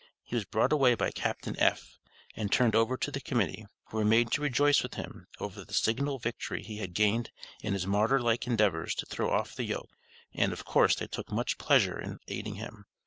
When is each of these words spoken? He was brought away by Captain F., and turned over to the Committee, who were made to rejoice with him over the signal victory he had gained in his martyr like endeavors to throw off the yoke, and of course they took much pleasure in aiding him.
He 0.23 0.33
was 0.35 0.45
brought 0.45 0.73
away 0.73 0.95
by 0.95 1.11
Captain 1.11 1.55
F., 1.59 1.99
and 2.35 2.51
turned 2.51 2.73
over 2.73 2.97
to 2.97 3.11
the 3.11 3.21
Committee, 3.21 3.67
who 3.89 3.97
were 3.97 4.03
made 4.03 4.31
to 4.31 4.41
rejoice 4.41 4.81
with 4.81 4.95
him 4.95 5.27
over 5.39 5.63
the 5.63 5.75
signal 5.75 6.17
victory 6.17 6.63
he 6.63 6.77
had 6.77 6.95
gained 6.95 7.29
in 7.61 7.73
his 7.73 7.85
martyr 7.85 8.19
like 8.19 8.47
endeavors 8.47 8.95
to 8.95 9.05
throw 9.05 9.29
off 9.29 9.53
the 9.53 9.65
yoke, 9.65 9.91
and 10.33 10.53
of 10.53 10.65
course 10.65 10.95
they 10.95 11.05
took 11.05 11.31
much 11.31 11.59
pleasure 11.59 11.99
in 11.99 12.17
aiding 12.27 12.55
him. 12.55 12.85